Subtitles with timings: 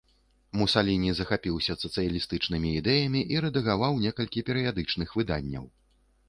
[0.59, 5.71] Мусаліні захапіўся сацыялістычнымі ідэямі і рэдагаваў некалькі перыядычных выданняў.